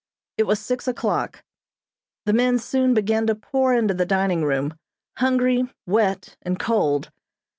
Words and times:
It 0.37 0.47
was 0.47 0.59
six 0.59 0.87
o'clock. 0.87 1.43
The 2.25 2.33
men 2.33 2.57
soon 2.57 2.95
began 2.95 3.27
to 3.27 3.35
pour 3.35 3.75
into 3.75 3.93
the 3.93 4.03
dining 4.03 4.43
room 4.43 4.73
hungry, 5.17 5.65
wet, 5.85 6.37
and 6.41 6.57
cold. 6.59 7.11